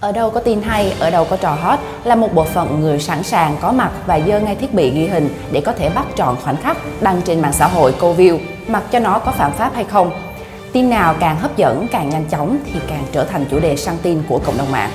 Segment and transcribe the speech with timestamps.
[0.00, 2.98] Ở đâu có tin hay, ở đâu có trò hot là một bộ phận người
[2.98, 6.06] sẵn sàng có mặt và dơ ngay thiết bị ghi hình để có thể bắt
[6.16, 9.52] trọn khoảnh khắc đăng trên mạng xã hội câu view, mặc cho nó có phạm
[9.52, 10.10] pháp hay không.
[10.72, 13.94] Tin nào càng hấp dẫn, càng nhanh chóng thì càng trở thành chủ đề săn
[14.02, 14.90] tin của cộng đồng mạng.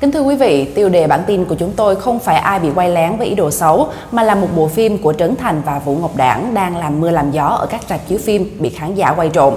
[0.00, 2.68] Kính thưa quý vị, tiêu đề bản tin của chúng tôi không phải ai bị
[2.74, 5.78] quay lén với ý đồ xấu, mà là một bộ phim của Trấn Thành và
[5.78, 8.94] Vũ Ngọc Đảng đang làm mưa làm gió ở các rạp chiếu phim bị khán
[8.94, 9.54] giả quay trộm.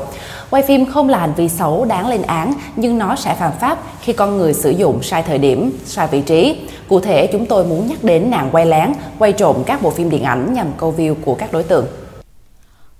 [0.49, 3.79] Quay phim không là hành vi xấu đáng lên án, nhưng nó sẽ phạm pháp
[4.01, 6.59] khi con người sử dụng sai thời điểm, sai vị trí.
[6.89, 10.09] Cụ thể, chúng tôi muốn nhắc đến nạn quay lén, quay trộm các bộ phim
[10.09, 11.85] điện ảnh nhằm câu view của các đối tượng.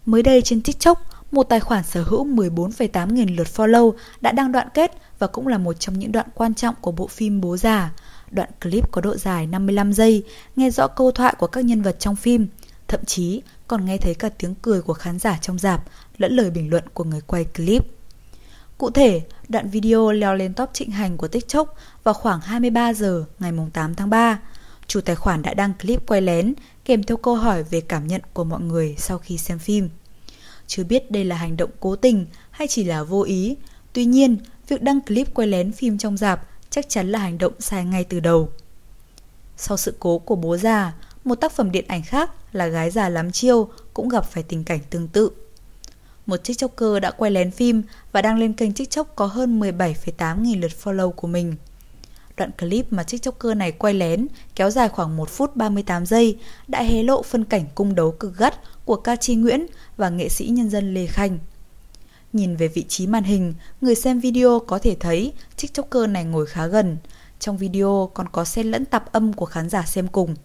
[0.05, 0.98] Mới đây trên TikTok,
[1.31, 5.48] một tài khoản sở hữu 14,8 nghìn lượt follow đã đăng đoạn kết và cũng
[5.48, 7.91] là một trong những đoạn quan trọng của bộ phim Bố già.
[8.31, 10.23] Đoạn clip có độ dài 55 giây,
[10.55, 12.48] nghe rõ câu thoại của các nhân vật trong phim,
[12.88, 15.84] thậm chí còn nghe thấy cả tiếng cười của khán giả trong dạp
[16.18, 17.85] lẫn lời bình luận của người quay clip.
[18.77, 23.26] Cụ thể, đoạn video leo lên top trịnh hành của TikTok vào khoảng 23 giờ
[23.40, 24.40] ngày 8 tháng 3.
[24.88, 26.54] Chủ tài khoản đã đăng clip quay lén
[26.85, 29.90] kèm theo câu hỏi về cảm nhận của mọi người sau khi xem phim.
[30.72, 33.55] Chưa biết đây là hành động cố tình hay chỉ là vô ý,
[33.94, 37.54] tuy nhiên việc đăng clip quay lén phim trong dạp chắc chắn là hành động
[37.60, 38.50] sai ngay từ đầu.
[39.58, 43.10] Sau sự cố của bố già, một tác phẩm điện ảnh khác là Gái già
[43.10, 45.32] lắm chiêu cũng gặp phải tình cảnh tương tự.
[46.26, 50.62] Một tiktoker đã quay lén phim và đăng lên kênh tiktok có hơn 17,8 nghìn
[50.62, 51.56] lượt follow của mình.
[52.37, 56.84] Đoạn clip mà tiktoker này quay lén kéo dài khoảng 1 phút 38 giây đã
[56.84, 59.65] hé lộ phân cảnh cung đấu cực gắt của ca chi Nguyễn
[59.98, 61.40] và nghệ sĩ nhân dân Lê Khanh.
[62.34, 66.46] Nhìn về vị trí màn hình, người xem video có thể thấy tiktoker này ngồi
[66.46, 66.97] khá gần.
[67.40, 70.35] Trong video còn có xen lẫn tạp âm của khán giả xem cùng.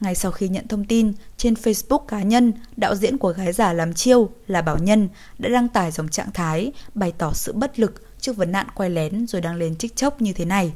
[0.00, 3.72] Ngay sau khi nhận thông tin, trên Facebook cá nhân, đạo diễn của gái giả
[3.72, 7.78] làm chiêu là Bảo Nhân đã đăng tải dòng trạng thái bày tỏ sự bất
[7.78, 10.72] lực trước vấn nạn quay lén rồi đăng lên TikTok như thế này.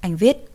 [0.00, 0.48] Anh viết,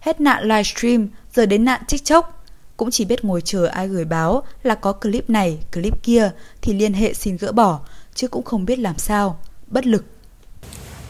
[0.00, 2.44] hết nạn livestream giờ đến nạn TikTok,
[2.76, 6.30] cũng chỉ biết ngồi chờ ai gửi báo là có clip này, clip kia
[6.62, 7.80] thì liên hệ xin gỡ bỏ,
[8.14, 10.04] chứ cũng không biết làm sao, bất lực.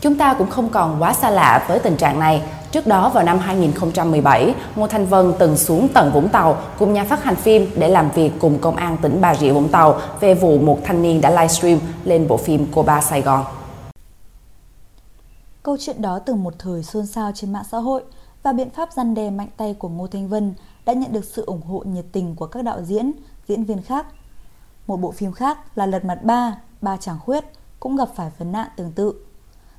[0.01, 2.43] Chúng ta cũng không còn quá xa lạ với tình trạng này.
[2.73, 7.05] Trước đó vào năm 2017, Ngô Thanh Vân từng xuống tận Vũng Tàu cùng nhà
[7.05, 10.35] phát hành phim để làm việc cùng công an tỉnh Bà Rịa Vũng Tàu về
[10.35, 13.45] vụ một thanh niên đã livestream lên bộ phim Cô Ba Sài Gòn.
[15.63, 18.05] Câu chuyện đó từ một thời xôn xao trên mạng xã hội
[18.43, 20.55] và biện pháp răn đe mạnh tay của Ngô Thanh Vân
[20.85, 23.13] đã nhận được sự ủng hộ nhiệt tình của các đạo diễn,
[23.49, 24.07] diễn viên khác.
[24.87, 27.45] Một bộ phim khác là Lật Mặt Ba, Ba Chàng Khuyết
[27.81, 29.15] cũng gặp phải vấn nạn tương tự.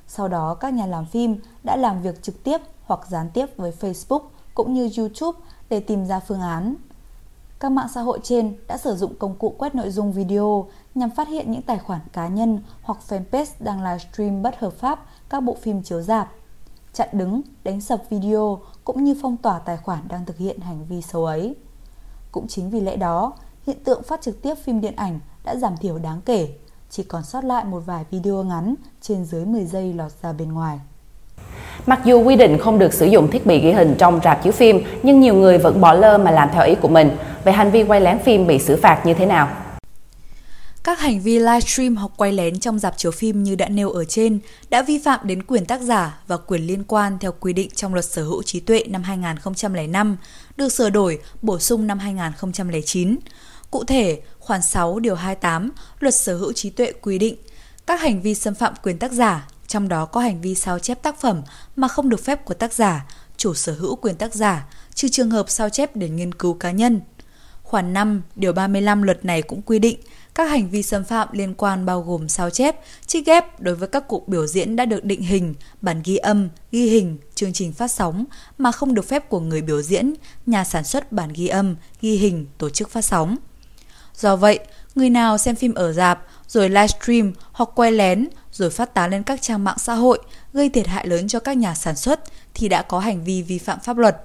[0.06, 3.72] Sau đó, các nhà làm phim đã làm việc trực tiếp hoặc gián tiếp với
[3.80, 4.22] Facebook
[4.54, 5.38] cũng như YouTube
[5.68, 6.74] để tìm ra phương án.
[7.60, 11.10] Các mạng xã hội trên đã sử dụng công cụ quét nội dung video nhằm
[11.10, 15.40] phát hiện những tài khoản cá nhân hoặc fanpage đang livestream bất hợp pháp các
[15.40, 16.28] bộ phim chiếu rạp,
[16.92, 20.84] chặn đứng, đánh sập video cũng như phong tỏa tài khoản đang thực hiện hành
[20.88, 21.54] vi xấu ấy.
[22.32, 23.32] Cũng chính vì lẽ đó,
[23.66, 26.48] hiện tượng phát trực tiếp phim điện ảnh đã giảm thiểu đáng kể,
[26.90, 30.52] chỉ còn sót lại một vài video ngắn trên dưới 10 giây lọt ra bên
[30.52, 30.80] ngoài.
[31.86, 34.52] Mặc dù quy định không được sử dụng thiết bị ghi hình trong rạp chiếu
[34.52, 37.16] phim, nhưng nhiều người vẫn bỏ lơ mà làm theo ý của mình.
[37.44, 39.48] vậy hành vi quay lén phim bị xử phạt như thế nào?
[40.84, 44.04] Các hành vi livestream hoặc quay lén trong dạp chiếu phim như đã nêu ở
[44.04, 44.38] trên
[44.70, 47.94] đã vi phạm đến quyền tác giả và quyền liên quan theo quy định trong
[47.94, 50.16] luật sở hữu trí tuệ năm 2005,
[50.56, 53.16] được sửa đổi, bổ sung năm 2009.
[53.70, 55.70] Cụ thể, khoản 6 điều 28
[56.00, 57.36] luật sở hữu trí tuệ quy định
[57.86, 61.02] các hành vi xâm phạm quyền tác giả, trong đó có hành vi sao chép
[61.02, 61.42] tác phẩm
[61.76, 63.06] mà không được phép của tác giả,
[63.36, 66.70] chủ sở hữu quyền tác giả, trừ trường hợp sao chép để nghiên cứu cá
[66.70, 67.00] nhân.
[67.62, 69.98] Khoản 5, điều 35 luật này cũng quy định
[70.34, 72.76] các hành vi xâm phạm liên quan bao gồm sao chép,
[73.06, 76.48] trích ghép đối với các cuộc biểu diễn đã được định hình, bản ghi âm,
[76.72, 78.24] ghi hình, chương trình phát sóng
[78.58, 80.14] mà không được phép của người biểu diễn,
[80.46, 83.36] nhà sản xuất bản ghi âm, ghi hình, tổ chức phát sóng.
[84.14, 84.58] Do vậy,
[84.94, 89.22] người nào xem phim ở dạp rồi livestream hoặc quay lén rồi phát tán lên
[89.22, 90.18] các trang mạng xã hội
[90.52, 92.20] gây thiệt hại lớn cho các nhà sản xuất
[92.54, 94.16] thì đã có hành vi vi phạm pháp luật.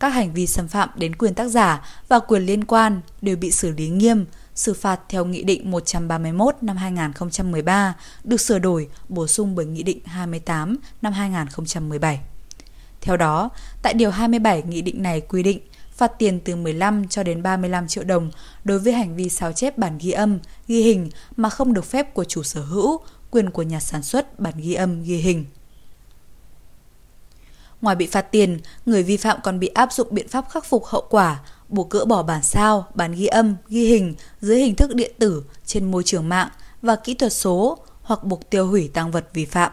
[0.00, 3.50] Các hành vi xâm phạm đến quyền tác giả và quyền liên quan đều bị
[3.50, 9.26] xử lý nghiêm, xử phạt theo Nghị định 131 năm 2013 được sửa đổi, bổ
[9.26, 12.20] sung bởi Nghị định 28 năm 2017.
[13.00, 13.50] Theo đó,
[13.82, 15.60] tại Điều 27 Nghị định này quy định
[15.96, 18.30] phạt tiền từ 15 cho đến 35 triệu đồng
[18.64, 22.14] đối với hành vi sao chép bản ghi âm, ghi hình mà không được phép
[22.14, 25.44] của chủ sở hữu, quyền của nhà sản xuất bản ghi âm, ghi hình.
[27.80, 30.84] Ngoài bị phạt tiền, người vi phạm còn bị áp dụng biện pháp khắc phục
[30.86, 34.94] hậu quả, buộc gỡ bỏ bản sao, bản ghi âm, ghi hình dưới hình thức
[34.94, 36.48] điện tử trên môi trường mạng
[36.82, 39.72] và kỹ thuật số hoặc buộc tiêu hủy tăng vật vi phạm.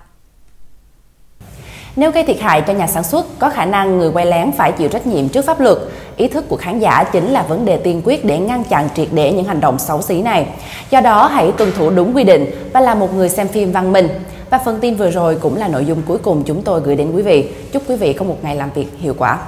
[1.95, 4.71] Nếu gây thiệt hại cho nhà sản xuất, có khả năng người quay lén phải
[4.71, 5.77] chịu trách nhiệm trước pháp luật.
[6.17, 9.07] Ý thức của khán giả chính là vấn đề tiên quyết để ngăn chặn triệt
[9.11, 10.47] để những hành động xấu xí này.
[10.89, 13.91] Do đó, hãy tuân thủ đúng quy định và là một người xem phim văn
[13.91, 14.07] minh.
[14.49, 17.11] Và phần tin vừa rồi cũng là nội dung cuối cùng chúng tôi gửi đến
[17.11, 17.51] quý vị.
[17.73, 19.39] Chúc quý vị có một ngày làm việc hiệu quả.